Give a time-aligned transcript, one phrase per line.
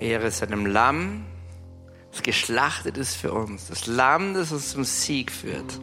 [0.00, 1.26] Ehre seinem Lamm,
[2.10, 3.68] das geschlachtet ist für uns.
[3.68, 5.78] Das Lamm, das uns zum Sieg führt.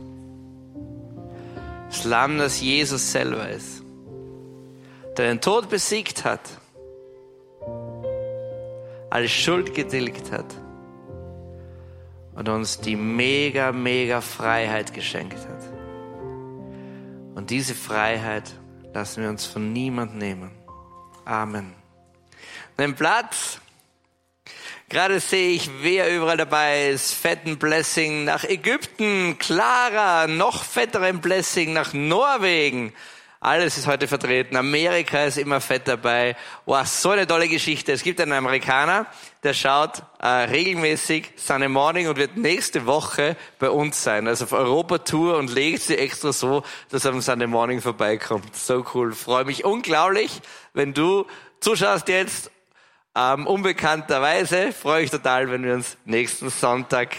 [1.90, 3.84] Das Lamm, das Jesus selber ist.
[5.16, 6.42] Der den Tod besiegt hat.
[9.10, 10.54] Alle Schuld getilgt hat.
[12.36, 15.64] Und uns die mega, mega Freiheit geschenkt hat.
[17.36, 18.54] Und diese Freiheit
[18.94, 20.52] lassen wir uns von niemand nehmen.
[21.26, 21.74] Amen.
[22.78, 23.60] Den Platz.
[24.90, 27.14] Gerade sehe ich, wer überall dabei ist.
[27.14, 29.38] Fetten Blessing nach Ägypten.
[29.38, 32.94] Clara, noch fetteren Blessing nach Norwegen.
[33.42, 34.56] Alles ist heute vertreten.
[34.56, 36.38] Amerika ist immer fett dabei.
[36.66, 37.92] Wow, so eine tolle Geschichte.
[37.92, 39.08] Es gibt einen Amerikaner,
[39.44, 44.26] der schaut äh, regelmäßig Sunday Morning und wird nächste Woche bei uns sein.
[44.26, 48.56] Also auf Europa-Tour und legt sie extra so, dass er am Sunday Morning vorbeikommt.
[48.56, 49.12] So cool.
[49.12, 50.40] Freue mich unglaublich,
[50.74, 51.26] wenn du
[51.60, 52.52] zuschaust jetzt.
[53.20, 57.16] Ähm, unbekannterweise freue ich total, wenn wir uns nächsten Sonntag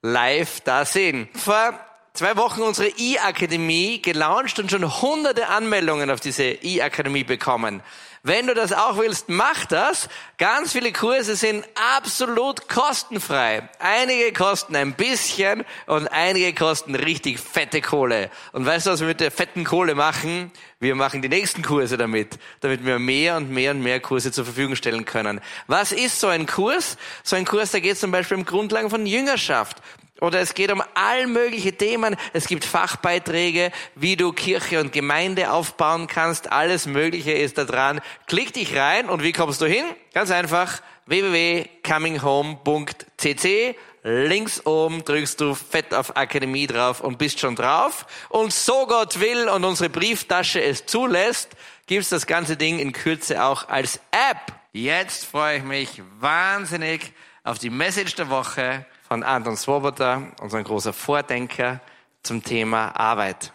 [0.00, 1.28] live da sehen.
[1.34, 1.78] Vor
[2.14, 7.82] zwei Wochen unsere E-Akademie gelauncht und schon hunderte Anmeldungen auf diese E-Akademie bekommen.
[8.26, 10.08] Wenn du das auch willst, mach das.
[10.38, 11.62] Ganz viele Kurse sind
[11.98, 13.68] absolut kostenfrei.
[13.78, 18.30] Einige kosten ein bisschen und einige kosten richtig fette Kohle.
[18.52, 20.50] Und weißt du, was wir mit der fetten Kohle machen?
[20.80, 24.46] Wir machen die nächsten Kurse damit, damit wir mehr und mehr und mehr Kurse zur
[24.46, 25.42] Verfügung stellen können.
[25.66, 26.96] Was ist so ein Kurs?
[27.24, 29.82] So ein Kurs, da geht es zum Beispiel um Grundlagen von Jüngerschaft.
[30.20, 32.14] Oder es geht um all mögliche Themen.
[32.32, 36.52] Es gibt Fachbeiträge, wie du Kirche und Gemeinde aufbauen kannst.
[36.52, 38.00] Alles Mögliche ist da dran.
[38.26, 39.84] Klick dich rein und wie kommst du hin?
[40.12, 43.76] Ganz einfach www.cominghome.cc.
[44.06, 48.06] Links oben drückst du fett auf Akademie drauf und bist schon drauf.
[48.28, 51.50] Und so Gott will und unsere Brieftasche es zulässt,
[51.86, 54.52] gibt's das ganze Ding in Kürze auch als App.
[54.72, 57.12] Jetzt freue ich mich wahnsinnig
[57.44, 58.84] auf die Message der Woche
[59.14, 61.80] von Anton Swoboda, unser großer Vordenker
[62.24, 63.52] zum Thema Arbeit.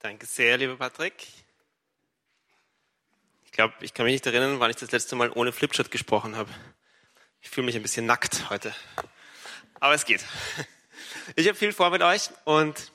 [0.00, 1.14] Danke sehr, lieber Patrick.
[3.44, 6.34] Ich glaube, ich kann mich nicht erinnern, wann ich das letzte Mal ohne Flipchart gesprochen
[6.34, 6.50] habe.
[7.40, 8.74] Ich fühle mich ein bisschen nackt heute.
[9.78, 10.24] Aber es geht.
[11.36, 12.90] Ich habe viel vor mit euch und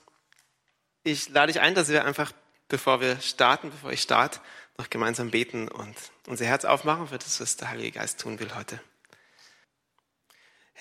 [1.03, 2.33] ich lade dich ein, dass wir einfach,
[2.67, 4.41] bevor wir starten, bevor ich starte,
[4.77, 5.95] noch gemeinsam beten und
[6.27, 8.81] unser Herz aufmachen für das, was der Heilige Geist tun will heute.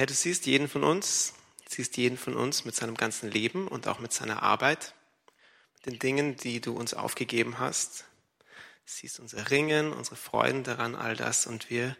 [0.01, 1.35] Herr, du siehst jeden von uns,
[1.69, 4.95] siehst jeden von uns mit seinem ganzen Leben und auch mit seiner Arbeit,
[5.75, 8.07] mit den Dingen, die du uns aufgegeben hast.
[8.49, 11.47] Du siehst unser Ringen, unsere Freuden daran, all das.
[11.47, 11.99] Und wir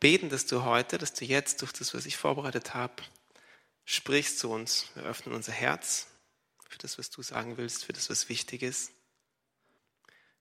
[0.00, 3.02] beten, dass du heute, dass du jetzt durch das, was ich vorbereitet habe,
[3.84, 4.88] sprichst zu uns.
[4.94, 6.06] Wir öffnen unser Herz
[6.66, 8.92] für das, was du sagen willst, für das, was wichtig ist.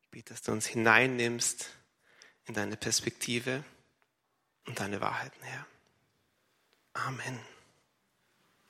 [0.01, 1.72] Ich bete, dass du uns hineinnimmst
[2.45, 3.66] in deine Perspektive
[4.66, 5.67] und deine Wahrheiten, Herr.
[6.95, 7.39] Amen.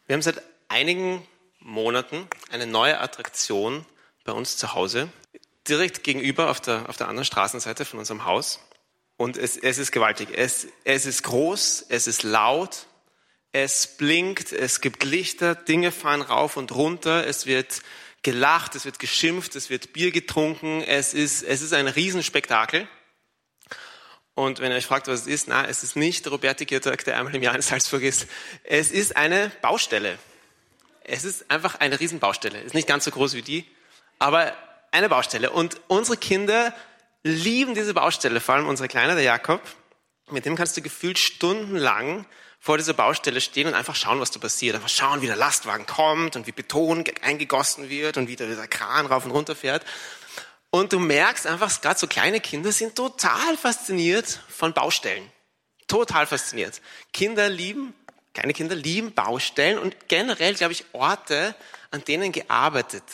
[0.07, 1.25] Wir haben seit einigen
[1.59, 3.85] Monaten eine neue Attraktion
[4.23, 5.09] bei uns zu Hause,
[5.67, 8.59] direkt gegenüber auf der, auf der anderen Straßenseite von unserem Haus.
[9.15, 10.29] Und es, es ist gewaltig.
[10.33, 12.87] Es, es ist groß, es ist laut,
[13.51, 17.83] es blinkt, es gibt Lichter, Dinge fahren rauf und runter, es wird
[18.23, 22.87] gelacht, es wird geschimpft, es wird Bier getrunken, es ist, es ist ein Riesenspektakel.
[24.35, 27.05] Und wenn ihr euch fragt, was es ist, na, es ist nicht der Roberti Giertag,
[27.05, 28.27] der einmal im Jahr in Salzburg ist.
[28.63, 30.19] Es ist eine Baustelle.
[31.05, 32.59] Es ist einfach eine Riesenbaustelle.
[32.59, 33.65] Ist nicht ganz so groß wie die,
[34.19, 34.53] aber
[34.91, 35.51] eine Baustelle.
[35.51, 36.73] Und unsere Kinder
[37.23, 39.61] lieben diese Baustelle, vor allem unsere Kleine, der Jakob.
[40.29, 42.25] Mit dem kannst du gefühlt stundenlang
[42.59, 44.75] vor dieser Baustelle stehen und einfach schauen, was da passiert.
[44.75, 49.05] Einfach schauen, wie der Lastwagen kommt und wie Beton eingegossen wird und wie der Kran
[49.05, 49.85] rauf und runter fährt.
[50.75, 55.23] Und du merkst einfach, gerade so kleine Kinder sind total fasziniert von Baustellen.
[55.87, 56.81] Total fasziniert.
[57.13, 57.93] Kinder lieben,
[58.33, 61.55] kleine Kinder lieben Baustellen und generell, glaube ich, Orte,
[61.91, 63.05] an denen gearbeitet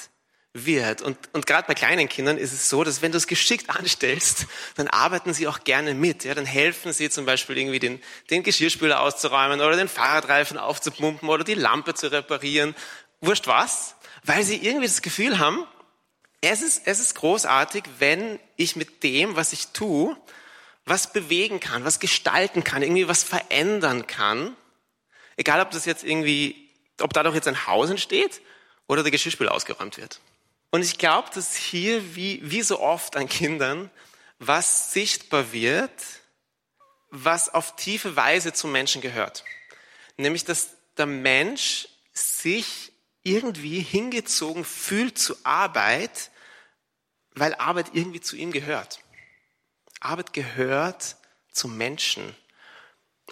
[0.53, 1.03] wird.
[1.03, 4.47] Und, und gerade bei kleinen Kindern ist es so, dass wenn du es geschickt anstellst,
[4.75, 6.23] dann arbeiten sie auch gerne mit.
[6.23, 8.01] Ja, dann helfen sie zum Beispiel irgendwie den,
[8.31, 12.73] den Geschirrspüler auszuräumen oder den Fahrradreifen aufzupumpen oder die Lampe zu reparieren.
[13.19, 13.93] Wurscht was.
[14.23, 15.67] Weil sie irgendwie das Gefühl haben,
[16.41, 20.17] es ist, es ist großartig, wenn ich mit dem, was ich tue,
[20.85, 24.55] was bewegen kann, was gestalten kann, irgendwie was verändern kann.
[25.37, 28.41] Egal, ob das jetzt irgendwie, ob dadurch jetzt ein Haus entsteht
[28.87, 30.19] oder der Geschirrspüler ausgeräumt wird.
[30.71, 33.91] Und ich glaube, dass hier, wie, wie so oft an Kindern,
[34.39, 35.91] was sichtbar wird,
[37.09, 39.43] was auf tiefe Weise zum Menschen gehört.
[40.17, 42.91] Nämlich, dass der Mensch sich
[43.23, 46.30] irgendwie hingezogen fühlt zu Arbeit,
[47.35, 48.99] weil Arbeit irgendwie zu ihm gehört.
[49.99, 51.15] Arbeit gehört
[51.51, 52.35] zum Menschen.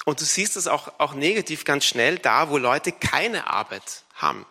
[0.06, 4.46] Und du siehst es auch, auch negativ ganz schnell da, wo Leute keine Arbeit haben.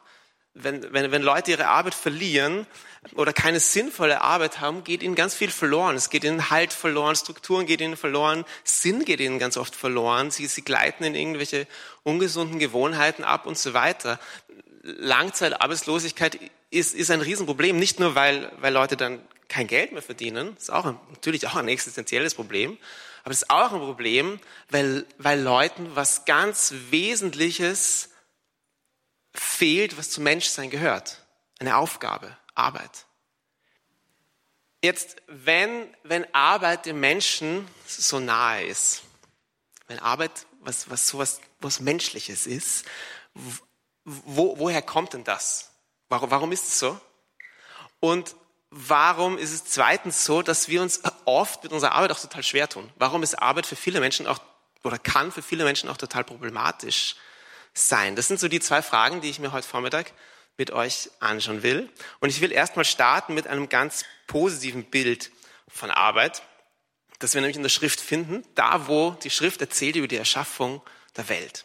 [0.55, 2.67] Wenn, wenn, wenn Leute ihre Arbeit verlieren
[3.15, 5.94] oder keine sinnvolle Arbeit haben, geht ihnen ganz viel verloren.
[5.94, 10.33] Es geht ihnen Halt verloren, Strukturen geht ihnen verloren, Sinn geht ihnen ganz oft verloren.
[10.33, 11.69] Sie, sie gleiten in irgendwelche
[12.03, 14.19] ungesunden Gewohnheiten ab und so weiter.
[14.96, 16.38] Langzeitarbeitslosigkeit
[16.70, 20.70] ist, ist ein Riesenproblem, nicht nur weil, weil Leute dann kein Geld mehr verdienen, ist
[20.70, 22.79] auch ein, natürlich auch ein existenzielles Problem,
[23.23, 24.40] aber es ist auch ein Problem,
[24.70, 28.11] weil, weil Leuten was ganz Wesentliches
[29.35, 31.25] fehlt, was zum Menschsein gehört.
[31.58, 33.06] Eine Aufgabe, Arbeit.
[34.82, 39.02] Jetzt, wenn, wenn Arbeit dem Menschen so nahe ist,
[39.88, 42.84] wenn Arbeit was, was sowas was Menschliches ist,
[44.08, 45.70] wo, woher kommt denn das?
[46.08, 46.99] Warum, warum ist es so?
[48.00, 48.34] Und
[48.70, 52.69] warum ist es zweitens so, dass wir uns oft mit unserer Arbeit auch total schwer
[52.69, 52.90] tun?
[52.96, 54.40] Warum ist Arbeit für viele Menschen auch
[54.84, 57.16] oder kann für viele Menschen auch total problematisch
[57.75, 58.16] sein?
[58.16, 60.12] Das sind so die zwei Fragen, die ich mir heute Vormittag
[60.56, 61.90] mit euch anschauen will.
[62.20, 65.31] Und ich will erstmal starten mit einem ganz positiven Bild
[65.69, 66.43] von Arbeit,
[67.19, 70.82] das wir nämlich in der Schrift finden, da wo die Schrift erzählt über die Erschaffung
[71.16, 71.64] der Welt.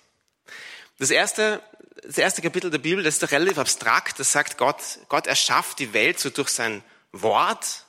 [0.99, 1.61] Das erste
[2.05, 4.19] das erste Kapitel der Bibel, das ist doch relativ abstrakt.
[4.19, 7.85] Das sagt Gott, Gott erschafft die Welt so durch sein Wort.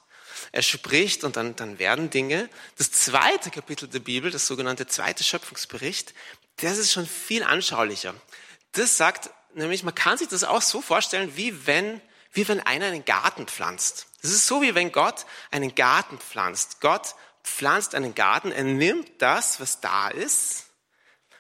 [0.52, 2.48] Er spricht und dann, dann werden Dinge.
[2.78, 6.14] Das zweite Kapitel der Bibel, das sogenannte zweite Schöpfungsbericht,
[6.58, 8.14] das ist schon viel anschaulicher.
[8.72, 12.00] Das sagt nämlich, man kann sich das auch so vorstellen, wie wenn,
[12.32, 14.06] wie wenn einer einen Garten pflanzt.
[14.22, 16.80] Das ist so, wie wenn Gott einen Garten pflanzt.
[16.80, 20.63] Gott pflanzt einen Garten, er nimmt das, was da ist,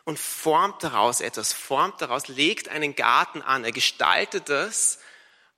[0.04, 4.98] und formt daraus etwas, formt daraus, legt einen Garten an, er gestaltet es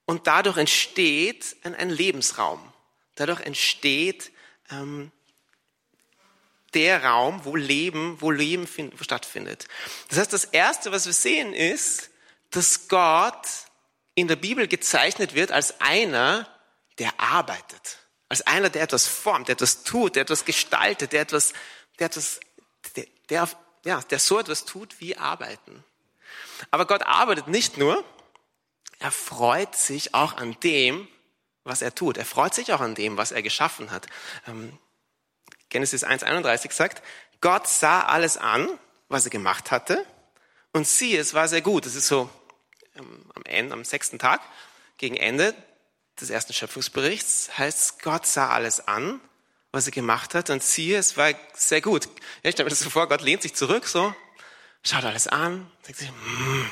[0.05, 2.73] und dadurch entsteht ein, Lebensraum.
[3.17, 4.31] Dadurch entsteht
[4.71, 5.11] ähm,
[6.75, 9.67] der Raum, wo Leben, wo Leben find, stattfindet.
[10.09, 12.11] Das heißt, das Erste, was wir sehen, ist,
[12.51, 13.47] dass Gott
[14.15, 16.49] in der Bibel gezeichnet wird als einer,
[16.99, 17.99] der arbeitet.
[18.29, 21.53] Als einer, der etwas formt, der etwas tut, der etwas gestaltet, der etwas,
[21.99, 22.41] der etwas,
[22.95, 25.85] der, der auf ja, der so etwas tut wie arbeiten.
[26.73, 28.05] Aber Gott arbeitet nicht nur,
[28.99, 31.07] er freut sich auch an dem,
[31.63, 32.17] was er tut.
[32.17, 34.07] Er freut sich auch an dem, was er geschaffen hat.
[34.49, 34.77] Ähm,
[35.69, 37.03] Genesis 1.31 sagt,
[37.41, 38.69] Gott sah alles an,
[39.09, 40.05] was er gemacht hatte,
[40.73, 41.87] und siehe, es war sehr gut.
[41.87, 42.29] Das ist so
[42.97, 44.41] ähm, am Ende, am sechsten Tag,
[44.99, 45.55] gegen Ende
[46.21, 49.21] des ersten Schöpfungsberichts, heißt, Gott sah alles an
[49.77, 50.51] was er gemacht hat.
[50.51, 52.09] Und siehe, es war sehr gut.
[52.43, 54.15] ich stelle mir das so vor, Gott lehnt sich zurück, so,
[54.83, 56.71] schaut alles an, denkt sich, mm,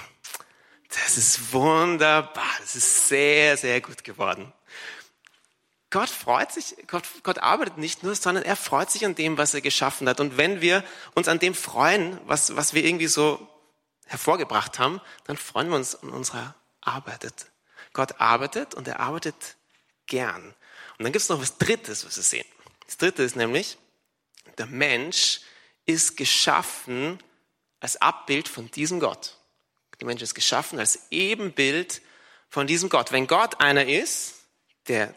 [0.88, 4.52] das ist wunderbar, das ist sehr, sehr gut geworden.
[5.90, 9.54] Gott freut sich, Gott, Gott arbeitet nicht nur, sondern er freut sich an dem, was
[9.54, 10.18] er geschaffen hat.
[10.18, 10.82] Und wenn wir
[11.14, 13.46] uns an dem freuen, was, was wir irgendwie so
[14.06, 17.32] hervorgebracht haben, dann freuen wir uns an unserer Arbeit.
[17.92, 19.56] Gott arbeitet und er arbeitet
[20.06, 20.42] gern.
[20.98, 22.46] Und dann gibt es noch was Drittes, was wir sehen.
[22.86, 23.78] Das dritte ist nämlich,
[24.58, 25.40] der Mensch
[25.86, 27.22] ist geschaffen
[27.80, 29.36] als Abbild von diesem Gott.
[30.00, 32.02] Der Mensch ist geschaffen als Ebenbild
[32.48, 33.12] von diesem Gott.
[33.12, 34.34] Wenn Gott einer ist,
[34.86, 35.14] der,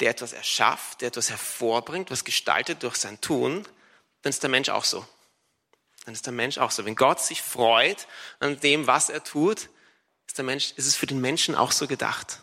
[0.00, 3.66] der etwas erschafft, der etwas hervorbringt, was gestaltet durch sein Tun,
[4.22, 5.06] dann ist der Mensch auch so.
[6.04, 6.84] Dann ist der Mensch auch so.
[6.84, 8.06] Wenn Gott sich freut
[8.40, 9.68] an dem, was er tut,
[10.26, 12.40] ist, der Mensch, ist es für den Menschen auch so gedacht.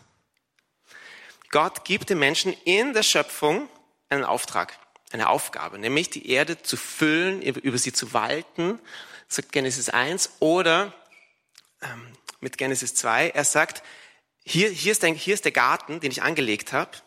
[1.50, 3.68] Gott gibt dem Menschen in der Schöpfung
[4.08, 4.78] einen Auftrag,
[5.12, 8.78] eine Aufgabe, nämlich die Erde zu füllen, über sie zu walten,
[9.28, 10.92] sagt Genesis 1, oder
[11.82, 13.82] ähm, mit Genesis 2, er sagt,
[14.44, 16.98] hier, hier, ist ein, hier ist der Garten, den ich angelegt habe,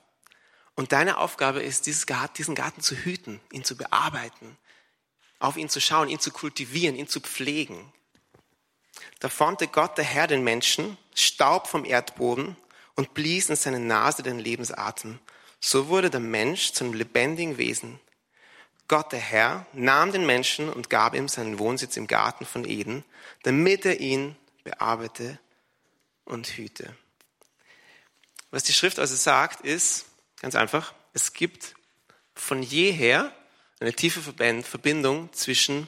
[0.76, 4.58] und deine Aufgabe ist, dieses Garten, diesen Garten zu hüten, ihn zu bearbeiten,
[5.40, 7.92] auf ihn zu schauen, ihn zu kultivieren, ihn zu pflegen.
[9.20, 12.56] Da formte Gott, der Herr, den Menschen, Staub vom Erdboden
[12.96, 15.20] und blies in seine Nase den Lebensatem
[15.60, 18.00] so wurde der Mensch zum lebendigen Wesen.
[18.88, 23.04] Gott, der Herr, nahm den Menschen und gab ihm seinen Wohnsitz im Garten von Eden,
[23.44, 25.40] damit er ihn bearbeite
[26.26, 26.96] und hüte.
[28.52, 30.06] Was die Schrift also sagt, ist
[30.42, 31.76] ganz einfach, es gibt
[32.34, 33.32] von jeher
[33.80, 35.88] eine tiefe Verbindung zwischen,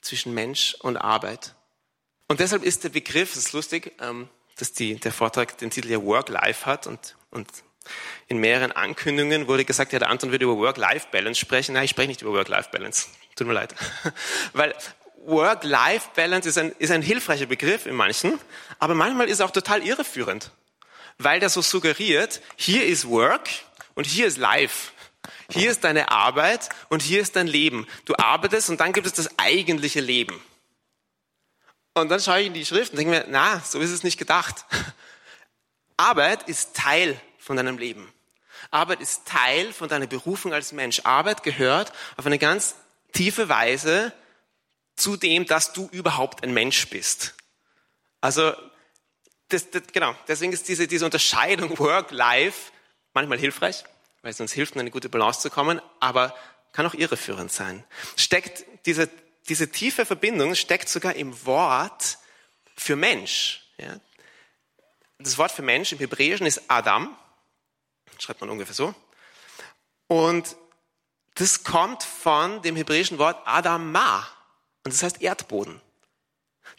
[0.00, 1.54] zwischen Mensch und Arbeit.
[2.28, 5.90] Und deshalb ist der Begriff, das ist lustig, ähm, dass die, der Vortrag den Titel
[5.90, 7.48] ja Work-Life hat und, und
[8.28, 11.74] in mehreren Ankündigungen wurde gesagt, ja, der Anton würde über Work-Life-Balance sprechen.
[11.74, 13.08] Nein, ich spreche nicht über Work-Life-Balance.
[13.36, 13.74] Tut mir leid.
[14.52, 14.74] Weil
[15.24, 18.38] Work-Life-Balance ist ein, ist ein hilfreicher Begriff in manchen,
[18.78, 20.50] aber manchmal ist er auch total irreführend.
[21.18, 23.48] Weil der so suggeriert, hier ist Work
[23.94, 24.90] und hier ist Life.
[25.50, 27.86] Hier ist deine Arbeit und hier ist dein Leben.
[28.06, 30.40] Du arbeitest und dann gibt es das eigentliche Leben.
[31.94, 34.18] Und dann schaue ich in die Schrift und denke mir, na, so ist es nicht
[34.18, 34.64] gedacht.
[35.96, 37.20] Arbeit ist Teil
[37.52, 38.10] von deinem Leben.
[38.70, 41.02] Arbeit ist Teil von deiner Berufung als Mensch.
[41.04, 42.76] Arbeit gehört auf eine ganz
[43.12, 44.10] tiefe Weise
[44.96, 47.34] zu dem, dass du überhaupt ein Mensch bist.
[48.22, 48.54] Also,
[49.50, 52.72] das, das, genau, deswegen ist diese, diese Unterscheidung Work-Life
[53.12, 53.84] manchmal hilfreich,
[54.22, 56.34] weil es uns hilft, in eine gute Balance zu kommen, aber
[56.72, 57.84] kann auch irreführend sein.
[58.16, 59.10] Steckt diese,
[59.50, 62.16] diese tiefe Verbindung steckt sogar im Wort
[62.78, 63.62] für Mensch.
[63.76, 64.00] Ja?
[65.18, 67.14] Das Wort für Mensch im Hebräischen ist Adam
[68.18, 68.94] schreibt man ungefähr so.
[70.06, 70.56] Und
[71.34, 74.26] das kommt von dem hebräischen Wort Adama.
[74.84, 75.80] Und das heißt Erdboden.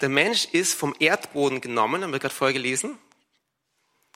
[0.01, 2.97] Der Mensch ist vom Erdboden genommen, haben wir gerade vorher gelesen.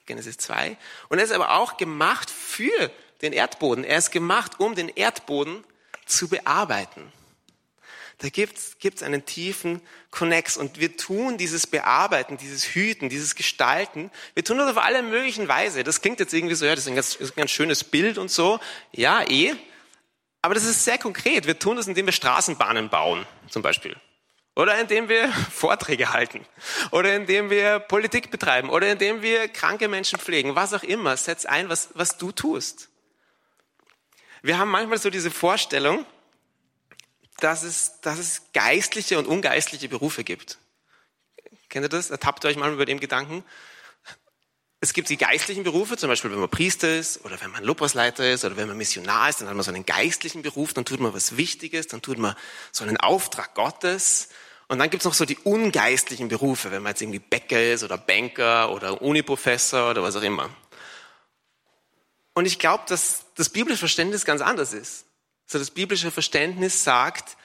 [0.05, 0.77] Genesis 2.
[1.09, 3.83] Und er ist aber auch gemacht für den Erdboden.
[3.83, 5.63] Er ist gemacht, um den Erdboden
[6.05, 7.11] zu bearbeiten.
[8.19, 14.09] Da gibt's gibt's einen tiefen Connex und wir tun dieses Bearbeiten, dieses Hüten, dieses Gestalten,
[14.33, 15.83] wir tun das auf alle möglichen Weise.
[15.83, 18.17] Das klingt jetzt irgendwie so, ja, das ist ein ganz, ist ein ganz schönes Bild
[18.17, 18.59] und so.
[18.91, 19.53] Ja, eh.
[20.41, 21.45] Aber das ist sehr konkret.
[21.45, 23.95] Wir tun das, indem wir Straßenbahnen bauen, zum Beispiel.
[24.55, 26.43] Oder indem wir Vorträge halten.
[26.89, 28.71] Oder indem wir Politik betreiben.
[28.71, 30.55] Oder indem wir kranke Menschen pflegen.
[30.55, 31.15] Was auch immer.
[31.17, 32.89] Setz ein, was, was du tust.
[34.41, 36.05] Wir haben manchmal so diese Vorstellung,
[37.39, 40.57] dass es, dass es geistliche und ungeistliche Berufe gibt.
[41.69, 42.09] Kennt ihr das?
[42.09, 43.43] Ertappt ihr euch mal über dem Gedanken?
[44.79, 48.31] Es gibt die geistlichen Berufe, zum Beispiel wenn man Priester ist oder wenn man Lobpreisleiter
[48.31, 50.99] ist oder wenn man Missionar ist, dann hat man so einen geistlichen Beruf, dann tut
[50.99, 52.35] man was Wichtiges, dann tut man
[52.71, 54.29] so einen Auftrag Gottes.
[54.67, 57.83] Und dann gibt es noch so die ungeistlichen Berufe, wenn man jetzt irgendwie Bäcker ist
[57.83, 60.49] oder Banker oder Uniprofessor oder was auch immer.
[62.35, 65.06] Und ich glaube, dass das biblische Verständnis ganz anders ist.
[65.47, 67.37] So das biblische Verständnis sagt,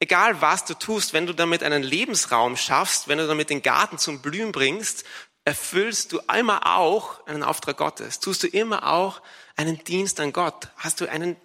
[0.00, 3.98] egal was du tust, wenn du damit einen Lebensraum schaffst, wenn du damit den Garten
[3.98, 5.04] zum Blühen bringst,
[5.44, 8.18] erfüllst du immer auch einen Auftrag Gottes.
[8.18, 9.22] Tust du immer auch
[9.54, 10.68] einen Dienst an Gott.
[10.76, 11.36] Hast du einen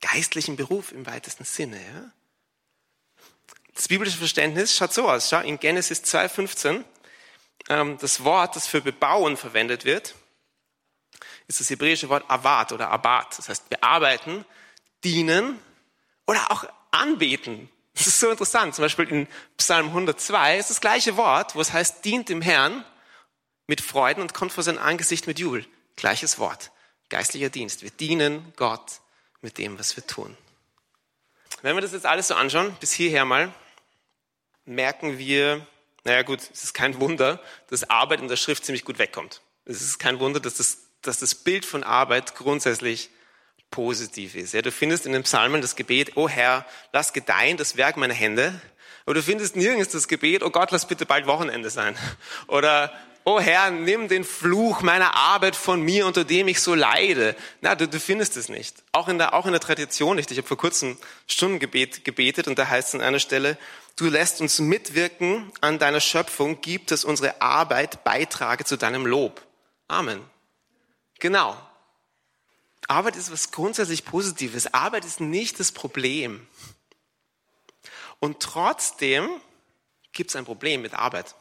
[0.00, 1.76] geistlichen Beruf im weitesten Sinne.
[1.76, 2.10] Ja?
[3.74, 5.28] Das biblische Verständnis schaut so aus.
[5.28, 6.84] Schau, in Genesis 2,15,
[7.68, 10.14] ähm, das Wort, das für Bebauen verwendet wird,
[11.46, 13.38] ist das hebräische Wort Avat oder Abat.
[13.38, 14.44] Das heißt bearbeiten,
[15.04, 15.58] dienen
[16.26, 17.68] oder auch anbeten.
[17.94, 18.74] Das ist so interessant.
[18.74, 22.84] Zum Beispiel in Psalm 102 ist das gleiche Wort, wo es heißt, dient dem Herrn
[23.66, 25.66] mit Freuden und kommt vor sein Angesicht mit Jubel.
[25.96, 26.70] Gleiches Wort.
[27.08, 27.82] Geistlicher Dienst.
[27.82, 29.00] Wir dienen Gott
[29.42, 30.36] mit dem, was wir tun.
[31.62, 33.52] Wenn wir das jetzt alles so anschauen, bis hierher mal,
[34.64, 35.66] merken wir,
[36.04, 39.42] naja gut, es ist kein Wunder, dass Arbeit in der Schrift ziemlich gut wegkommt.
[39.64, 43.10] Es ist kein Wunder, dass das, dass das Bild von Arbeit grundsätzlich
[43.70, 44.54] positiv ist.
[44.54, 48.14] Ja, du findest in den Psalmen das Gebet, oh Herr, lass gedeihen das Werk meiner
[48.14, 48.60] Hände.
[49.06, 51.96] Aber du findest nirgends das Gebet, oh Gott, lass bitte bald Wochenende sein.
[52.46, 52.92] Oder,
[53.24, 57.34] oh Herr, nimm den Fluch meiner Arbeit von mir, unter dem ich so leide.
[57.60, 58.82] Na, du, du findest es nicht.
[58.92, 60.30] Auch in der, auch in der Tradition nicht.
[60.30, 63.56] Ich habe vor kurzem Stundengebet gebetet und da heißt es an einer Stelle,
[63.96, 69.42] du lässt uns mitwirken an deiner Schöpfung, gib, dass unsere Arbeit beitrage zu deinem Lob.
[69.88, 70.20] Amen.
[71.18, 71.56] Genau.
[72.90, 74.74] Arbeit ist was grundsätzlich Positives.
[74.74, 76.46] Arbeit ist nicht das Problem.
[78.18, 79.30] Und trotzdem
[80.12, 81.36] gibt es ein Problem mit Arbeit.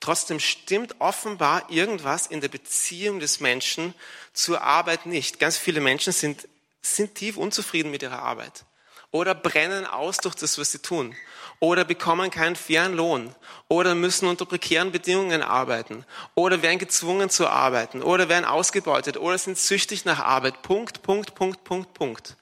[0.00, 3.94] Trotzdem stimmt offenbar irgendwas in der Beziehung des Menschen
[4.32, 5.38] zur Arbeit nicht.
[5.38, 6.48] Ganz viele Menschen sind,
[6.80, 8.64] sind tief unzufrieden mit ihrer Arbeit
[9.10, 11.14] oder brennen aus durch das, was sie tun
[11.60, 13.34] oder bekommen keinen fairen Lohn
[13.68, 19.38] oder müssen unter prekären Bedingungen arbeiten oder werden gezwungen zu arbeiten oder werden ausgebeutet oder
[19.38, 20.62] sind süchtig nach Arbeit.
[20.62, 22.36] Punkt, Punkt, Punkt, Punkt, Punkt.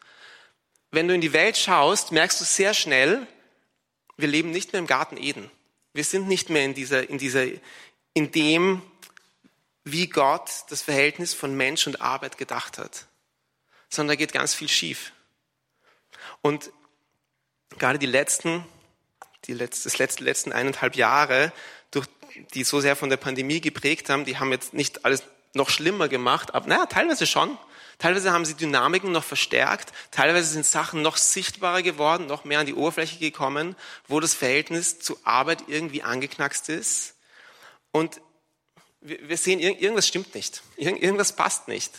[0.90, 3.26] Wenn du in die Welt schaust, merkst du sehr schnell,
[4.16, 5.50] wir leben nicht mehr im Garten Eden.
[5.92, 7.46] Wir sind nicht mehr in dieser, in dieser,
[8.12, 8.82] in dem,
[9.84, 13.06] wie Gott das Verhältnis von Mensch und Arbeit gedacht hat.
[13.88, 15.12] Sondern da geht ganz viel schief.
[16.42, 16.70] Und
[17.78, 18.64] gerade die letzten
[19.46, 21.52] die letzten, das letzte, letzten eineinhalb Jahre,
[21.90, 22.06] durch,
[22.54, 25.22] die so sehr von der Pandemie geprägt haben, die haben jetzt nicht alles
[25.54, 27.58] noch schlimmer gemacht, aber naja, teilweise schon.
[27.98, 32.66] Teilweise haben sie Dynamiken noch verstärkt, teilweise sind Sachen noch sichtbarer geworden, noch mehr an
[32.66, 33.74] die Oberfläche gekommen,
[34.06, 37.14] wo das Verhältnis zu Arbeit irgendwie angeknackst ist.
[37.92, 38.20] Und
[39.00, 41.92] wir sehen, irgendwas stimmt nicht, irgendwas passt nicht.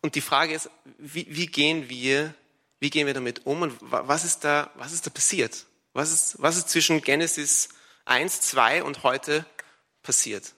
[0.00, 2.34] Und die Frage ist, wie, wie gehen wir
[2.80, 5.66] wie gehen wir damit um und was ist da, was ist da passiert?
[5.92, 7.70] Was ist, was ist zwischen Genesis
[8.04, 9.46] 1, 2 und heute
[10.02, 10.54] passiert?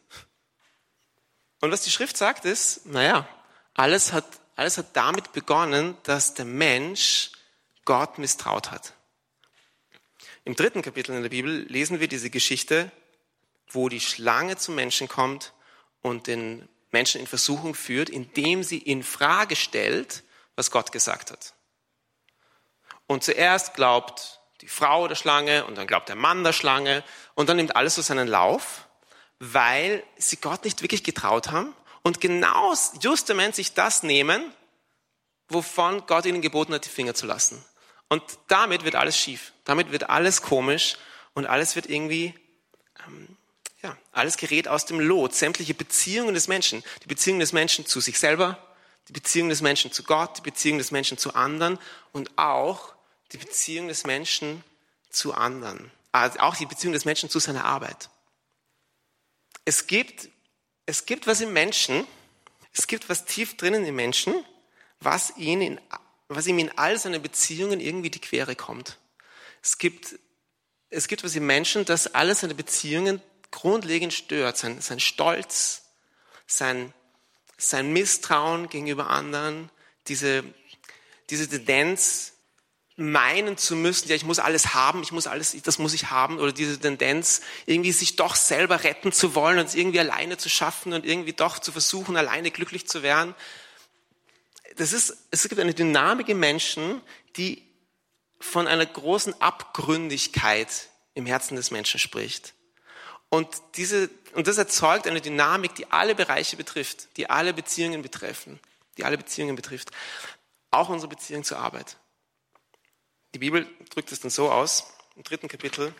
[1.60, 3.28] Und was die Schrift sagt ist, naja,
[3.74, 4.24] alles hat,
[4.58, 7.30] Alles hat damit begonnen, dass der Mensch
[7.84, 8.92] Gott misstraut hat.
[10.44, 12.90] Im dritten Kapitel in der Bibel lesen wir diese Geschichte,
[13.68, 15.52] wo die Schlange zum Menschen kommt
[16.02, 20.24] und den Menschen in Versuchung führt, indem sie in Frage stellt,
[20.56, 21.54] was Gott gesagt hat.
[23.08, 27.02] Und zuerst glaubt die Frau der Schlange und dann glaubt der Mann der Schlange
[27.34, 28.86] und dann nimmt alles so seinen Lauf,
[29.40, 34.52] weil sie Gott nicht wirklich getraut haben und genau justement sich das nehmen,
[35.48, 37.64] wovon Gott ihnen geboten hat, die Finger zu lassen.
[38.08, 40.98] Und damit wird alles schief, damit wird alles komisch
[41.32, 42.34] und alles wird irgendwie
[43.06, 43.36] ähm,
[43.82, 45.34] ja, alles gerät aus dem Lot.
[45.34, 48.58] Sämtliche Beziehungen des Menschen, die Beziehung des Menschen zu sich selber,
[49.08, 51.78] die Beziehung des Menschen zu Gott, die Beziehung des Menschen zu anderen
[52.12, 52.94] und auch
[53.32, 54.62] die Beziehung des Menschen
[55.10, 55.90] zu anderen.
[56.12, 58.10] Also auch die Beziehung des Menschen zu seiner Arbeit.
[59.64, 60.28] Es gibt,
[60.86, 62.06] es gibt was im Menschen,
[62.72, 64.34] es gibt was tief drinnen im Menschen,
[65.00, 65.80] was, ihn in,
[66.28, 68.98] was ihm in all seinen Beziehungen irgendwie die Quere kommt.
[69.62, 70.18] Es gibt,
[70.90, 73.20] es gibt was im Menschen, das alle seine Beziehungen
[73.50, 75.82] grundlegend stört, sein, sein Stolz,
[76.46, 76.92] sein,
[77.56, 79.70] sein Misstrauen gegenüber anderen,
[80.06, 80.44] diese,
[81.30, 82.32] diese Tendenz,
[83.00, 86.40] meinen zu müssen, ja, ich muss alles haben, ich muss alles, das muss ich haben,
[86.40, 90.48] oder diese Tendenz, irgendwie sich doch selber retten zu wollen und es irgendwie alleine zu
[90.48, 93.36] schaffen und irgendwie doch zu versuchen, alleine glücklich zu werden.
[94.76, 97.00] Das ist, es gibt eine Dynamik im Menschen,
[97.36, 97.62] die
[98.40, 102.54] von einer großen Abgründigkeit im Herzen des Menschen spricht.
[103.28, 108.58] Und, diese, und das erzeugt eine Dynamik, die alle Bereiche betrifft, die alle Beziehungen betreffen,
[108.96, 109.92] die alle Beziehungen betrifft.
[110.72, 111.96] Auch unsere Beziehung zur Arbeit.
[113.34, 115.94] Die Bibel drückt es dann so aus, im dritten Kapitel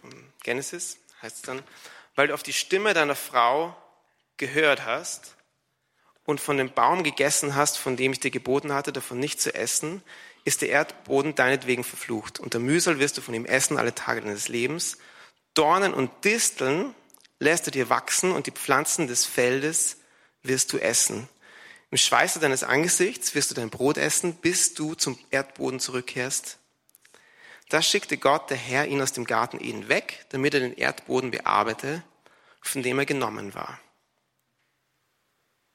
[0.00, 0.10] von
[0.42, 1.62] Genesis heißt es dann,
[2.14, 3.76] weil du auf die Stimme deiner Frau
[4.36, 5.36] gehört hast
[6.24, 9.54] und von dem Baum gegessen hast, von dem ich dir geboten hatte, davon nicht zu
[9.54, 10.02] essen,
[10.44, 12.40] ist der Erdboden deinetwegen verflucht.
[12.40, 14.98] Und der Mühsal wirst du von ihm essen alle Tage deines Lebens.
[15.54, 16.94] Dornen und Disteln
[17.40, 19.98] lässt du dir wachsen und die Pflanzen des Feldes
[20.42, 21.28] wirst du essen.
[21.90, 26.58] Im Schweiße deines Angesichts wirst du dein Brot essen, bis du zum Erdboden zurückkehrst.
[27.68, 31.30] Da schickte Gott, der Herr, ihn aus dem Garten Eden weg, damit er den Erdboden
[31.30, 32.02] bearbeite,
[32.60, 33.80] von dem er genommen war.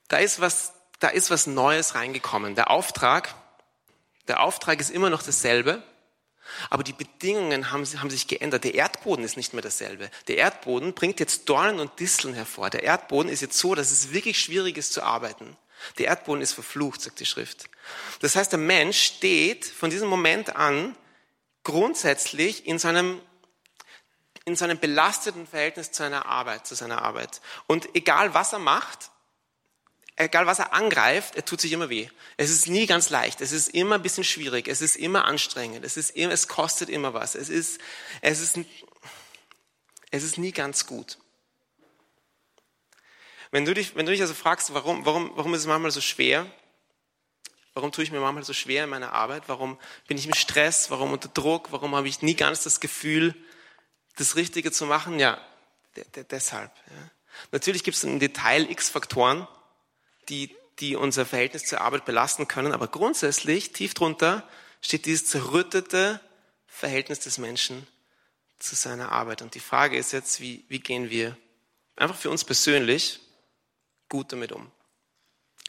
[0.08, 2.56] Da ist was, da ist was Neues reingekommen.
[2.56, 3.34] Der Auftrag,
[4.28, 5.84] der Auftrag ist immer noch dasselbe.
[6.70, 8.64] Aber die Bedingungen haben, haben, sich geändert.
[8.64, 10.10] Der Erdboden ist nicht mehr dasselbe.
[10.28, 12.70] Der Erdboden bringt jetzt Dornen und Disteln hervor.
[12.70, 15.56] Der Erdboden ist jetzt so, dass es wirklich schwierig ist zu arbeiten.
[15.98, 17.70] Der Erdboden ist verflucht, sagt die Schrift.
[18.20, 20.96] Das heißt, der Mensch steht von diesem Moment an
[21.64, 23.22] grundsätzlich in seinem,
[24.46, 27.42] in seinem belasteten Verhältnis zu seiner Arbeit, zu seiner Arbeit.
[27.68, 29.12] Und egal was er macht,
[30.16, 32.10] egal was er angreift, er tut sich immer weh.
[32.38, 33.42] Es ist nie ganz leicht.
[33.42, 34.68] Es ist immer ein bisschen schwierig.
[34.68, 35.86] Es ist immer anstrengend.
[35.86, 37.36] Es ist immer, es kostet immer was.
[37.36, 37.80] Es ist,
[38.22, 38.60] es ist,
[40.12, 41.18] es ist nie ganz gut.
[43.52, 46.02] Wenn du dich, wenn du dich also fragst, warum, warum, warum ist es manchmal so
[46.02, 46.50] schwer?
[47.74, 49.44] Warum tue ich mir manchmal so schwer in meiner Arbeit?
[49.48, 50.90] Warum bin ich im Stress?
[50.90, 51.72] Warum unter Druck?
[51.72, 53.36] Warum habe ich nie ganz das Gefühl,
[54.18, 55.20] das Richtige zu machen?
[55.20, 55.40] Ja,
[56.30, 56.72] deshalb.
[56.88, 57.12] Ja.
[57.52, 59.48] Natürlich gibt es im Detail x Faktoren,
[60.30, 64.48] die, die unser Verhältnis zur Arbeit belasten können, aber grundsätzlich, tief drunter,
[64.82, 66.20] steht dieses zerrüttete
[66.68, 67.88] Verhältnis des Menschen
[68.60, 69.42] zu seiner Arbeit.
[69.42, 71.38] Und die Frage ist jetzt, wie, wie gehen wir
[71.96, 73.22] einfach für uns persönlich
[74.12, 74.70] gut damit um?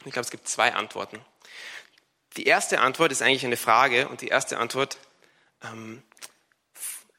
[0.04, 1.24] Ich glaube, es gibt zwei Antworten.
[2.36, 4.98] Die erste Antwort ist eigentlich eine Frage und die erste Antwort
[5.62, 6.02] ähm,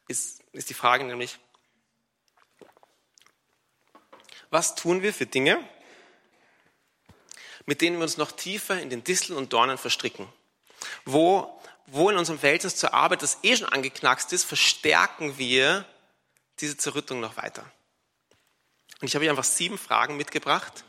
[0.08, 1.40] ist, ist die Frage nämlich,
[4.50, 5.58] was tun wir für Dinge,
[7.66, 10.28] mit denen wir uns noch tiefer in den Disteln und Dornen verstricken.
[11.06, 15.86] Wo, wo in unserem Verhältnis zur Arbeit, das eh schon angeknackst ist, verstärken wir
[16.60, 17.64] diese Zerrüttung noch weiter.
[19.00, 20.84] Und ich habe hier einfach sieben Fragen mitgebracht,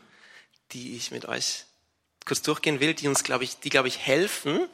[0.71, 1.65] die ich mit euch
[2.25, 4.67] kurz durchgehen will, die uns, glaube ich, die, glaube ich, helfen,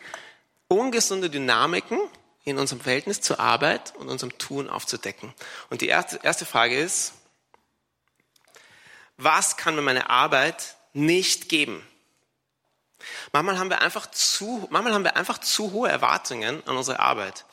[0.67, 1.99] ungesunde Dynamiken
[2.43, 5.33] in unserem Verhältnis zur Arbeit und unserem Tun aufzudecken.
[5.69, 7.13] Und die erste, erste Frage ist,
[9.17, 11.85] was kann mir meine Arbeit nicht geben?
[13.31, 17.45] Manchmal haben wir einfach zu, manchmal haben wir einfach zu hohe Erwartungen an unsere Arbeit.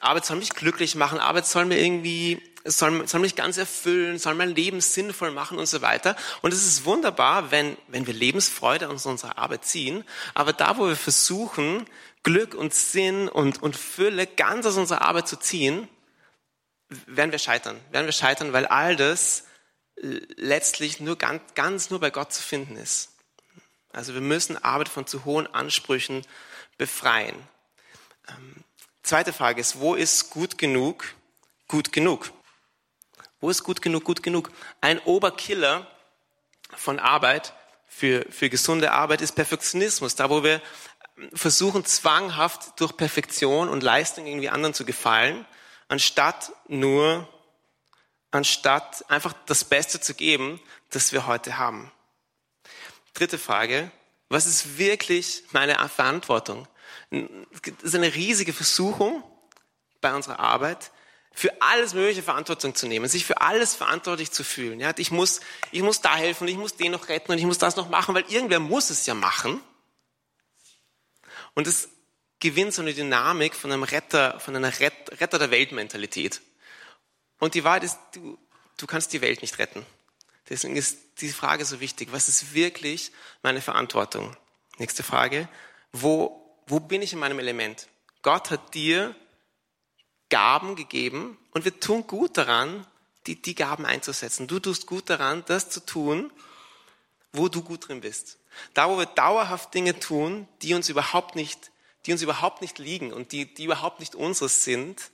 [0.00, 4.34] Arbeit soll mich glücklich machen, Arbeit soll mir irgendwie, soll, soll mich ganz erfüllen, soll
[4.34, 6.16] mein Leben sinnvoll machen und so weiter.
[6.42, 10.04] Und es ist wunderbar, wenn, wenn wir Lebensfreude aus unserer Arbeit ziehen.
[10.34, 11.86] Aber da, wo wir versuchen,
[12.22, 15.88] Glück und Sinn und, und Fülle ganz aus unserer Arbeit zu ziehen,
[17.06, 17.78] werden wir scheitern.
[17.90, 19.44] Werden wir scheitern, weil all das
[19.96, 23.10] letztlich nur ganz, ganz nur bei Gott zu finden ist.
[23.92, 26.24] Also wir müssen Arbeit von zu hohen Ansprüchen
[26.76, 27.34] befreien.
[28.28, 28.64] Ähm,
[29.02, 31.04] zweite Frage ist, wo ist gut genug
[31.68, 32.32] gut genug?
[33.40, 34.50] Wo ist gut genug gut genug?
[34.80, 35.86] Ein Oberkiller
[36.76, 37.54] von Arbeit
[37.86, 40.14] für, für gesunde Arbeit ist Perfektionismus.
[40.14, 40.60] Da, wo wir
[41.34, 45.46] versuchen, zwanghaft durch Perfektion und Leistung irgendwie anderen zu gefallen,
[45.88, 47.28] anstatt nur,
[48.30, 51.90] anstatt einfach das Beste zu geben, das wir heute haben.
[53.14, 53.90] Dritte Frage.
[54.28, 56.68] Was ist wirklich meine Verantwortung?
[57.10, 57.20] Es
[57.82, 59.24] ist eine riesige Versuchung
[60.00, 60.90] bei unserer Arbeit,
[61.32, 64.80] für alles mögliche Verantwortung zu nehmen, sich für alles verantwortlich zu fühlen.
[64.80, 67.58] Ja, ich muss, ich muss da helfen, ich muss den noch retten und ich muss
[67.58, 69.60] das noch machen, weil irgendwer muss es ja machen.
[71.54, 71.88] Und es
[72.40, 76.40] gewinnt so eine Dynamik von einem Retter, von einer Retter der Welt-Mentalität.
[77.38, 78.38] Und die Wahrheit ist, du,
[78.76, 79.84] du kannst die Welt nicht retten.
[80.48, 82.08] Deswegen ist die Frage so wichtig.
[82.12, 83.12] Was ist wirklich
[83.42, 84.36] meine Verantwortung?
[84.78, 85.48] Nächste Frage.
[85.92, 87.88] Wo, wo bin ich in meinem Element?
[88.22, 89.14] Gott hat dir
[90.30, 92.86] Gaben gegeben und wir tun gut daran,
[93.26, 94.46] die, die Gaben einzusetzen.
[94.46, 96.30] Du tust gut daran, das zu tun,
[97.32, 98.38] wo du gut drin bist.
[98.74, 101.70] Da, wo wir dauerhaft Dinge tun, die uns überhaupt nicht,
[102.06, 105.10] die uns überhaupt nicht liegen und die, die überhaupt nicht unseres sind,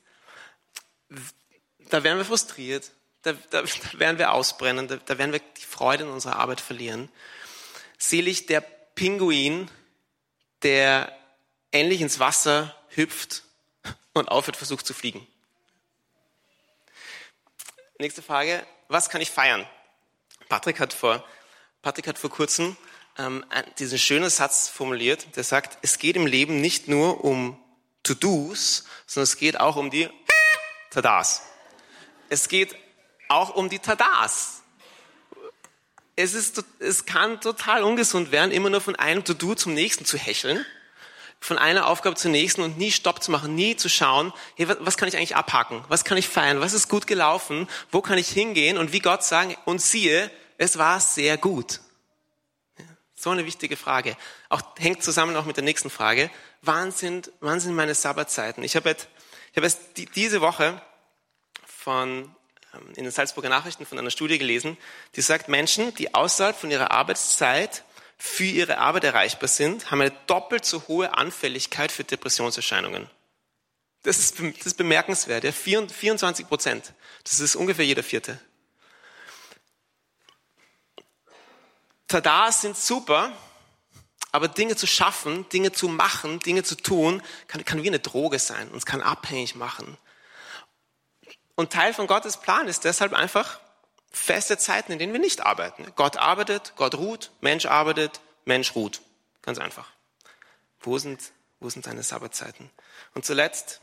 [1.91, 2.91] da werden wir frustriert,
[3.23, 6.61] da, da, da werden wir ausbrennen, da, da werden wir die Freude in unserer Arbeit
[6.61, 7.11] verlieren.
[7.99, 9.71] Selig der Pinguin,
[10.63, 11.17] der
[11.71, 13.43] endlich ins Wasser hüpft
[14.15, 15.27] und aufhört, versucht zu fliegen.
[17.99, 19.67] Nächste Frage, was kann ich feiern?
[20.49, 21.25] Patrick hat vor,
[21.83, 22.77] Patrick hat vor kurzem
[23.19, 23.45] ähm,
[23.79, 27.61] diesen schönen Satz formuliert, der sagt, es geht im Leben nicht nur um
[28.03, 30.09] To-Dos, sondern es geht auch um die
[30.91, 31.43] Tadas.
[32.29, 32.75] Es geht
[33.29, 34.63] auch um die Tadas.
[36.17, 40.17] Es, ist, es kann total ungesund werden, immer nur von einem To-Do zum nächsten zu
[40.17, 40.65] hecheln,
[41.45, 44.97] von einer Aufgabe zur nächsten und nie Stopp zu machen, nie zu schauen, hey, was,
[44.97, 48.31] kann ich eigentlich abhaken, was kann ich feiern, was ist gut gelaufen, wo kann ich
[48.31, 51.81] hingehen und wie Gott sagen, und siehe, es war sehr gut.
[53.15, 54.17] So eine wichtige Frage.
[54.49, 56.31] Auch hängt zusammen auch mit der nächsten Frage.
[56.63, 58.65] Wann sind meine Sabbatzeiten?
[58.65, 59.09] Ich habe jetzt,
[59.51, 59.81] ich habe jetzt
[60.17, 60.81] diese Woche
[61.67, 62.35] von,
[62.73, 64.79] ähm, in den Salzburger Nachrichten von einer Studie gelesen,
[65.15, 67.85] die sagt, Menschen, die außerhalb von ihrer Arbeitszeit
[68.19, 73.11] für ihre Arbeit erreichbar sind, haben eine doppelt so hohe Anfälligkeit für Depressionserscheinungen.
[74.03, 75.45] Das ist, das ist bemerkenswert.
[75.45, 75.53] Ja?
[75.53, 76.93] 24 Prozent.
[77.25, 78.39] Das ist ungefähr jeder Vierte.
[82.07, 83.33] Tada sind super,
[84.31, 88.39] aber Dinge zu schaffen, Dinge zu machen, Dinge zu tun, kann, kann wie eine Droge
[88.39, 88.71] sein.
[88.71, 89.97] Uns kann abhängig machen.
[91.55, 93.59] Und Teil von Gottes Plan ist deshalb einfach
[94.15, 95.87] feste Zeiten, in denen wir nicht arbeiten.
[95.97, 99.03] Gott arbeitet, Gott ruht, Mensch arbeitet, Mensch ruht.
[99.43, 99.91] Ganz einfach.
[100.81, 101.21] Wo sind,
[101.61, 102.71] wo sind seine Sabbatzeiten?
[103.15, 103.81] Und zuletzt,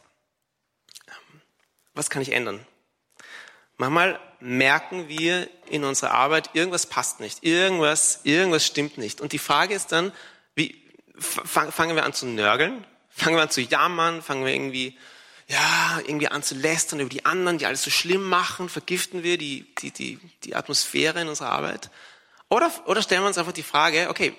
[1.07, 1.41] ähm,
[1.93, 2.65] was kann ich ändern?
[3.77, 9.21] Manchmal merken wir in unserer Arbeit, irgendwas passt nicht, irgendwas, irgendwas stimmt nicht.
[9.21, 10.11] Und die Frage ist dann,
[10.55, 10.81] wie,
[11.17, 12.85] fangen wir an zu nörgeln?
[13.09, 14.21] Fangen wir an zu jammern?
[14.21, 14.97] Fangen wir irgendwie,
[15.51, 18.69] ja, irgendwie an zu lästern über die anderen, die alles so schlimm machen?
[18.69, 21.89] Vergiften wir die, die, die, die Atmosphäre in unserer Arbeit?
[22.49, 24.33] Oder, oder stellen wir uns einfach die Frage, okay,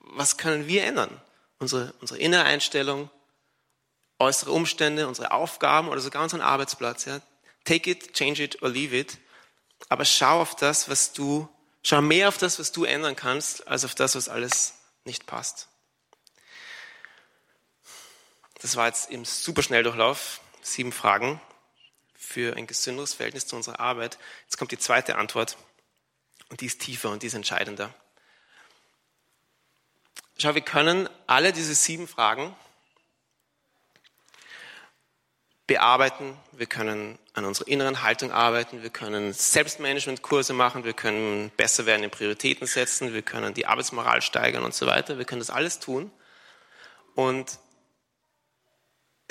[0.00, 1.10] was können wir ändern?
[1.58, 3.10] Unsere, unsere innere Einstellung,
[4.18, 7.06] äußere Umstände, unsere Aufgaben oder sogar unseren Arbeitsplatz.
[7.06, 7.20] Ja?
[7.64, 9.18] Take it, change it or leave it.
[9.88, 11.48] Aber schau auf das, was du,
[11.82, 15.68] schau mehr auf das, was du ändern kannst, als auf das, was alles nicht passt.
[18.60, 20.40] Das war jetzt im Superschnelldurchlauf.
[20.62, 21.40] Sieben Fragen
[22.14, 24.18] für ein gesünderes Verhältnis zu unserer Arbeit.
[24.44, 25.58] Jetzt kommt die zweite Antwort.
[26.48, 27.92] Und die ist tiefer und die ist entscheidender.
[30.38, 32.54] Schau, wir können alle diese sieben Fragen
[35.66, 41.86] bearbeiten, wir können an unserer inneren Haltung arbeiten, wir können Selbstmanagementkurse machen, wir können besser
[41.86, 45.18] werden in Prioritäten setzen, wir können die Arbeitsmoral steigern und so weiter.
[45.18, 46.10] Wir können das alles tun.
[47.14, 47.58] Und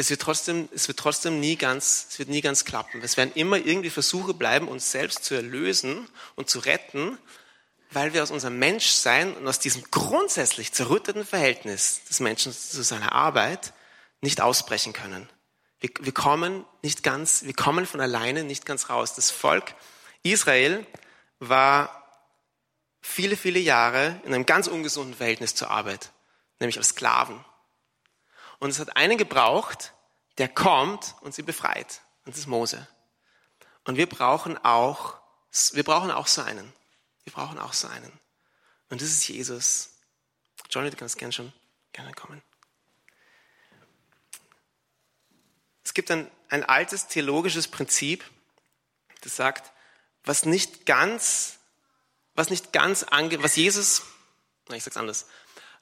[0.01, 3.01] es wird trotzdem, es wird trotzdem nie ganz, es wird nie ganz klappen.
[3.03, 7.19] Es werden immer irgendwie Versuche bleiben, uns selbst zu erlösen und zu retten,
[7.91, 13.11] weil wir aus unserem Menschsein und aus diesem grundsätzlich zerrütteten Verhältnis des Menschen zu seiner
[13.11, 13.73] Arbeit
[14.21, 15.29] nicht ausbrechen können.
[15.79, 19.13] Wir, wir kommen nicht ganz, wir kommen von alleine nicht ganz raus.
[19.13, 19.75] Das Volk
[20.23, 20.83] Israel
[21.39, 22.07] war
[23.01, 26.09] viele, viele Jahre in einem ganz ungesunden Verhältnis zur Arbeit,
[26.59, 27.43] nämlich als Sklaven.
[28.61, 29.91] Und es hat einen gebraucht,
[30.37, 32.01] der kommt und sie befreit.
[32.25, 32.87] Und das ist Mose.
[33.85, 35.17] Und wir brauchen auch,
[35.71, 36.71] wir brauchen auch so einen.
[37.23, 38.11] Wir brauchen auch so einen.
[38.89, 39.89] Und das ist Jesus.
[40.69, 41.51] Johnny, du kannst gerne schon
[41.91, 42.43] gerne kommen.
[45.83, 48.23] Es gibt ein, ein altes theologisches Prinzip,
[49.21, 49.71] das sagt,
[50.23, 51.57] was nicht ganz,
[52.35, 54.03] was nicht ganz ange, was Jesus,
[54.71, 55.25] ich sag's anders,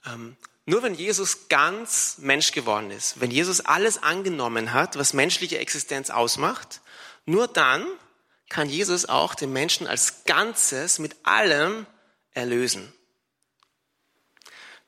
[0.05, 0.37] ähm,
[0.69, 6.12] nur wenn Jesus ganz Mensch geworden ist, wenn Jesus alles angenommen hat, was menschliche Existenz
[6.12, 6.82] ausmacht,
[7.25, 7.88] nur dann
[8.49, 11.88] kann Jesus auch den Menschen als Ganzes mit allem
[12.34, 12.93] erlösen.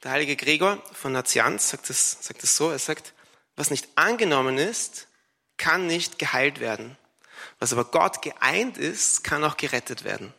[0.04, 3.14] Der heilige Gregor von Nazianz sagt es, sagt es so, er sagt,
[3.56, 5.08] was nicht angenommen ist,
[5.58, 6.96] kann nicht geheilt werden.
[7.58, 10.32] Was aber Gott geeint ist, kann auch gerettet werden.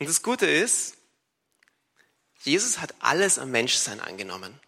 [0.00, 0.95] Und das Gute ist,
[2.46, 4.58] Jesus hat alles am Menschsein angenommen.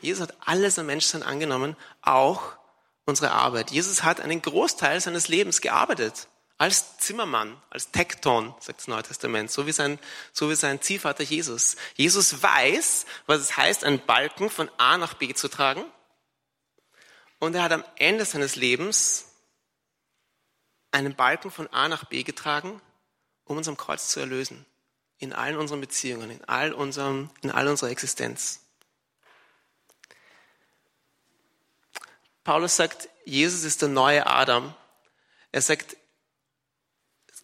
[0.00, 2.56] Jesus hat alles am Menschsein angenommen, auch
[3.04, 3.70] unsere Arbeit.
[3.70, 6.28] Jesus hat einen Großteil seines Lebens gearbeitet.
[6.56, 9.98] Als Zimmermann, als Tekton, sagt das Neue Testament, so wie sein,
[10.32, 11.76] so wie sein Ziehvater Jesus.
[11.94, 15.84] Jesus weiß, was es heißt, einen Balken von A nach B zu tragen.
[17.38, 19.26] Und er hat am Ende seines Lebens
[20.90, 22.80] einen Balken von A nach B getragen,
[23.44, 24.66] um uns am Kreuz zu erlösen.
[25.20, 28.60] In allen unseren Beziehungen, in all, unserem, in all unserer Existenz.
[32.42, 34.74] Paulus sagt, Jesus ist der neue Adam.
[35.52, 35.96] Er sagt,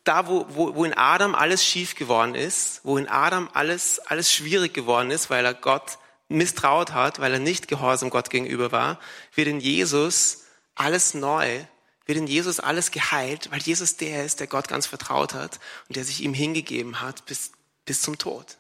[0.05, 4.33] da wo, wo, wo in Adam alles schief geworden ist, wo in Adam alles, alles
[4.33, 8.99] schwierig geworden ist, weil er Gott misstraut hat, weil er nicht gehorsam Gott gegenüber war,
[9.35, 11.65] wird in Jesus alles neu,
[12.05, 15.59] wird in Jesus alles geheilt, weil Jesus der ist, der Gott ganz vertraut hat
[15.89, 17.53] und der sich ihm hingegeben hat bis,
[17.87, 18.59] bis zum Tod.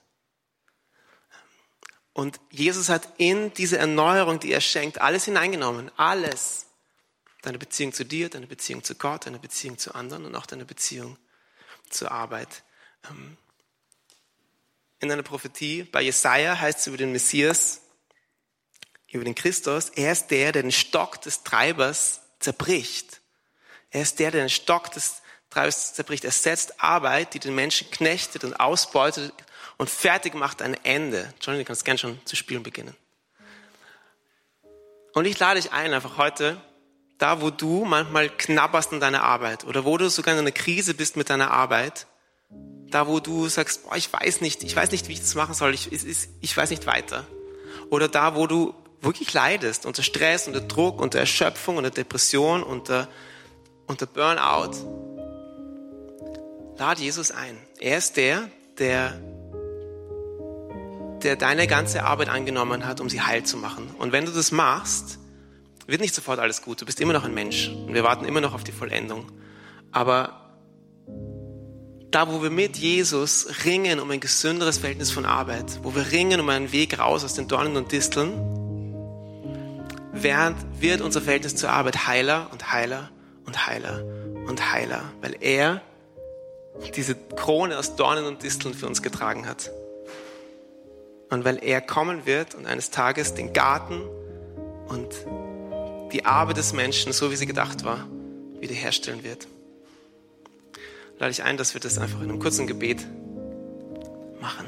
[2.15, 5.91] Und Jesus hat in diese Erneuerung, die er schenkt, alles hineingenommen.
[5.99, 6.65] Alles.
[7.43, 10.65] Deine Beziehung zu dir, deine Beziehung zu Gott, deine Beziehung zu anderen und auch deine
[10.65, 11.19] Beziehung
[11.91, 12.62] zur Arbeit.
[13.11, 13.37] Ähm,
[14.99, 17.83] in einer Prophetie bei Jesaja heißt es über den Messias,
[19.09, 23.21] über den Christus, er ist der, der den Stock des Treibers zerbricht.
[23.91, 25.21] Er ist der, der den Stock des
[25.57, 26.25] Treibers zerbricht.
[26.25, 29.33] Er setzt Arbeit, die den Menschen knechtet und ausbeutet
[29.79, 31.33] und fertig macht ein Ende.
[31.40, 32.95] Johnny, du kannst gerne schon zu spielen beginnen.
[35.14, 36.61] Und ich lade dich ein, einfach heute,
[37.16, 40.92] da wo du manchmal knabberst an deiner Arbeit oder wo du sogar in einer Krise
[40.92, 42.07] bist mit deiner Arbeit,
[42.90, 45.55] da wo du sagst, boah, ich weiß nicht, ich weiß nicht, wie ich das machen
[45.55, 47.27] soll, ich, ich, ich weiß nicht weiter.
[47.88, 53.09] Oder da, wo du wirklich leidest, unter Stress, unter Druck, unter Erschöpfung, unter Depression, unter,
[53.87, 55.15] unter Burnout.
[56.79, 57.57] Lade Jesus ein.
[57.81, 59.19] Er ist der, der,
[61.23, 63.89] der deine ganze Arbeit angenommen hat, um sie heil zu machen.
[63.99, 65.19] Und wenn du das machst,
[65.87, 66.81] wird nicht sofort alles gut.
[66.81, 69.33] Du bist immer noch ein Mensch und wir warten immer noch auf die Vollendung.
[69.91, 70.43] Aber
[72.11, 76.41] da, wo wir mit Jesus ringen um ein gesünderes Verhältnis von Arbeit, wo wir ringen
[76.41, 78.33] um einen Weg raus aus den Dornen und Disteln,
[80.12, 83.11] wird unser Verhältnis zur Arbeit heiler und heiler
[83.47, 84.05] und heiler
[84.47, 85.81] und heiler, weil er
[86.95, 89.71] diese Krone aus Dornen und Disteln für uns getragen hat.
[91.31, 94.03] Und weil er kommen wird und eines Tages den Garten
[94.89, 95.09] und
[96.12, 98.07] die Arbeit des Menschen, so wie sie gedacht war,
[98.61, 99.49] wiederherstellen wird.
[101.19, 103.05] Lade ich ein, dass wir das einfach in einem kurzen Gebet
[104.41, 104.67] machen.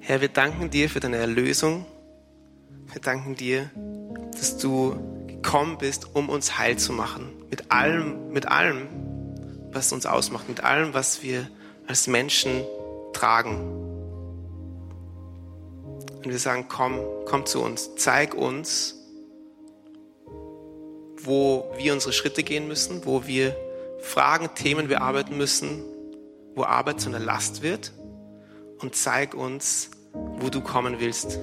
[0.00, 1.84] Herr, wir danken dir für deine Erlösung.
[2.92, 3.70] Wir danken dir,
[4.32, 7.30] dass du gekommen bist, um uns heil zu machen.
[7.50, 8.88] Mit allem, mit allem,
[9.72, 11.48] was uns ausmacht, mit allem, was wir
[11.86, 12.64] als Menschen
[13.12, 13.88] tragen.
[16.16, 18.96] Und wir sagen, komm, komm zu uns, zeig uns,
[21.22, 23.56] wo wir unsere Schritte gehen müssen, wo wir
[24.00, 25.82] Fragen, Themen bearbeiten müssen,
[26.54, 27.92] wo Arbeit zu einer Last wird.
[28.78, 31.38] Und zeig uns, wo du kommen willst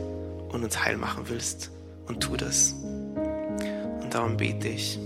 [0.49, 1.71] und uns heil machen willst.
[2.07, 2.71] Und tu das.
[2.71, 4.99] Und darum bete ich.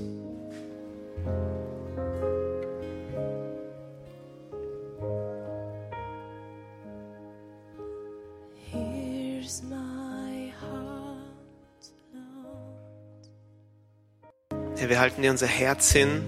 [14.88, 16.24] Wir halten dir unser Herz hin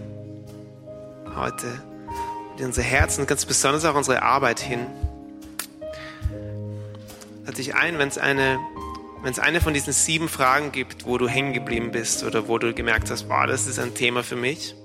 [1.36, 1.68] heute,
[2.60, 4.88] dir unser Herz und ganz besonders auch unsere Arbeit hin.
[7.46, 8.60] Lade dich ein, wenn es eine,
[9.22, 12.58] wenn es eine von diesen sieben Fragen gibt, wo du hängen geblieben bist oder wo
[12.58, 14.76] du gemerkt hast, wow, das ist ein Thema für mich.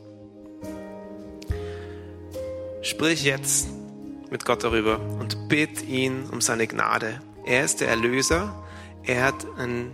[2.83, 3.69] Sprich jetzt
[4.31, 7.21] mit Gott darüber und bitt ihn um seine Gnade.
[7.45, 8.65] Er ist der Erlöser.
[9.03, 9.93] Er hat einen,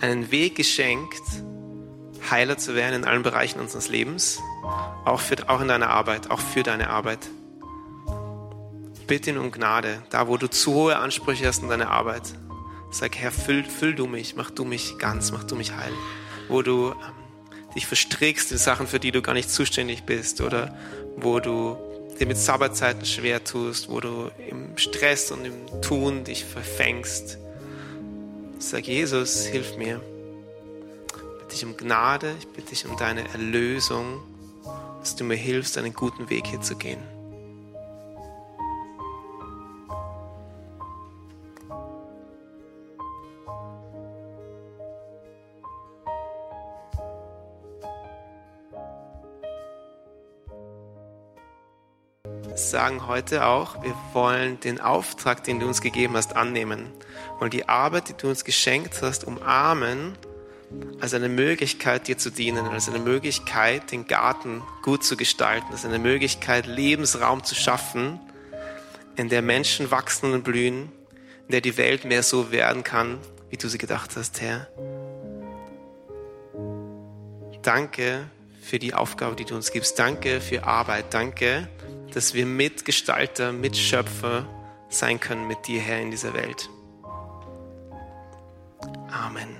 [0.00, 1.22] einen Weg geschenkt,
[2.30, 4.40] heiler zu werden in allen Bereichen unseres Lebens,
[5.04, 7.20] auch, für, auch in deiner Arbeit, auch für deine Arbeit.
[9.06, 12.34] Bitte um Gnade, da wo du zu hohe Ansprüche hast in deiner Arbeit,
[12.90, 15.92] Sag, Herr, füll, füll du mich, mach du mich ganz, mach du mich heil.
[16.48, 20.74] Wo du ähm, dich verstrickst in Sachen, für die du gar nicht zuständig bist oder
[21.16, 21.76] wo du
[22.18, 27.36] dir mit Sabbatzeiten schwer tust, wo du im Stress und im Tun dich verfängst.
[28.58, 30.00] Sag, Jesus, hilf mir.
[31.48, 34.20] Bitte dich um Gnade, ich bitte dich um deine Erlösung,
[35.00, 37.00] dass du mir hilfst, einen guten Weg hier zu gehen.
[52.54, 56.92] sagen heute auch, wir wollen den Auftrag, den du uns gegeben hast, annehmen.
[57.40, 60.18] Und die Arbeit, die du uns geschenkt hast, umarmen
[61.00, 65.84] als eine Möglichkeit, dir zu dienen, als eine Möglichkeit, den Garten gut zu gestalten, als
[65.84, 68.20] eine Möglichkeit, Lebensraum zu schaffen,
[69.16, 70.92] in der Menschen wachsen und blühen,
[71.46, 73.18] in der die Welt mehr so werden kann,
[73.50, 74.68] wie du sie gedacht hast, Herr.
[77.62, 78.24] Danke
[78.62, 79.98] für die Aufgabe, die du uns gibst.
[79.98, 81.12] Danke für Arbeit.
[81.14, 81.68] Danke,
[82.12, 84.46] dass wir Mitgestalter, Mitschöpfer
[84.88, 86.68] sein können mit dir, Herr, in dieser Welt.
[89.10, 89.57] Amen.